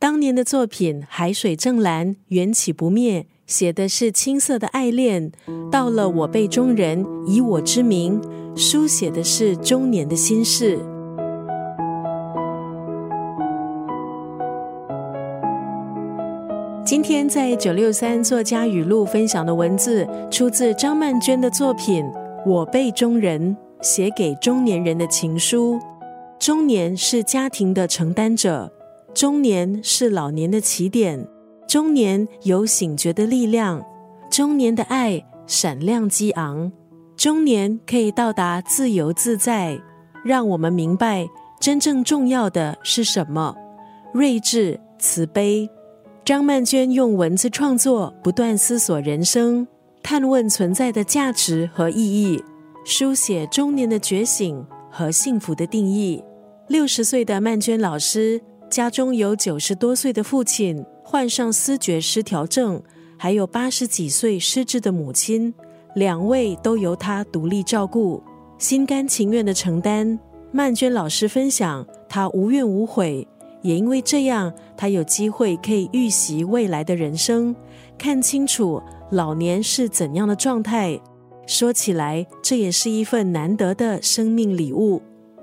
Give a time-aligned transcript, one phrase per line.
[0.00, 5.32] 当年的作品《海水正蓝，缘起不灭》，写的是青涩的爱恋；
[5.72, 8.20] 到了我辈中人，以我之名，
[8.54, 10.78] 书写的是中年的心事。
[16.84, 22.04] 今天在九六三作家语录分享的文字，出自张曼娟的作品
[22.46, 25.76] 《我辈中人》，写给中年人的情书。
[26.38, 28.72] 中年是家庭的承担者，
[29.14, 31.26] 中年是老年的起点，
[31.66, 33.84] 中年有醒觉的力量，
[34.30, 36.70] 中年的爱闪亮激昂，
[37.16, 39.80] 中年可以到达自由自在，
[40.24, 41.26] 让我们明白
[41.58, 43.56] 真正重要的是什么：
[44.12, 45.68] 睿智、慈悲。
[46.24, 49.66] 张曼娟用文字创作，不断思索人生，
[50.02, 52.44] 探问存在的价值和意义，
[52.84, 56.22] 书写中年的觉醒和幸福的定义。
[56.68, 58.38] 六十岁的曼娟老师
[58.70, 62.82] 家中有九十多岁的父亲患上思觉失调症，
[63.16, 65.52] 还有八十几岁失智的母亲，
[65.94, 68.22] 两位都由他独立照顾，
[68.58, 70.18] 心甘情愿的承担。
[70.52, 73.26] 曼娟老师分享，她无怨无悔。
[73.62, 77.54] 也因为这样，她有机会可以预习未来的人生，
[77.98, 81.00] 看清楚老年是怎样的状态。
[81.46, 85.02] 说起来，这也是一份难得的生命礼物。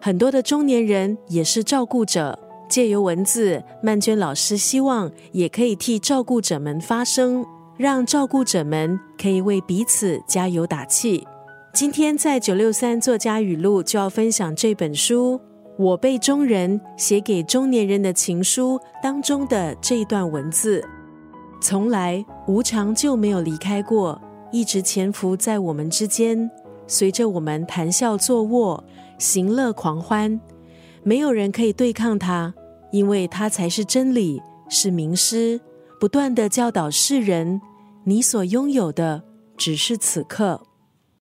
[0.00, 7.44] 很多的中年人也是照顾者，借由文字，曼娟老师希望也可以替照顾者们发声，
[7.76, 11.26] 让照顾者们可以为彼此加油打气。
[11.72, 15.40] 今天在九六三作家语录就要分享这本书。
[15.78, 20.82] 我辈中人写给中年人的情书当中的这一段文字，
[21.60, 24.18] 从来无常就没有离开过，
[24.50, 26.50] 一直潜伏在我们之间，
[26.86, 28.82] 随着我们谈笑坐卧、
[29.18, 30.40] 行乐狂欢。
[31.06, 32.52] 没有人可以对抗他，
[32.90, 35.60] 因为他才是真理，是名师，
[36.00, 37.60] 不断的教导世人：
[38.02, 39.22] 你所拥有的
[39.56, 40.60] 只是此刻。